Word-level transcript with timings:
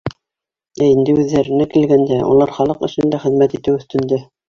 Ә 0.85 0.87
инде 0.93 1.15
үҙҙәренә 1.25 1.69
килгәндә, 1.75 2.19
улар 2.33 2.57
халыҡ 2.59 2.85
өсөн 2.91 3.15
дә 3.17 3.25
хеҙмәт 3.31 3.59
итеү 3.63 3.81
өҫтөндә. 3.83 4.25